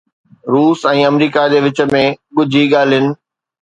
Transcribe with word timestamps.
روس 0.53 0.85
۽ 0.93 1.03
آمريڪا 1.11 1.45
جي 1.53 1.63
وچ 1.69 1.85
۾ 1.95 2.03
ڳجهي 2.37 2.69
ڳالهين 2.77 3.11